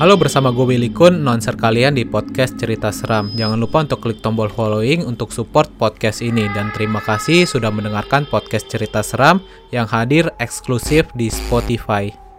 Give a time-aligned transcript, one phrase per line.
[0.00, 3.36] Halo bersama gue Willy Kun, nonser kalian di podcast Cerita Seram.
[3.36, 6.48] Jangan lupa untuk klik tombol following untuk support podcast ini.
[6.56, 12.29] Dan terima kasih sudah mendengarkan podcast Cerita Seram yang hadir eksklusif di Spotify.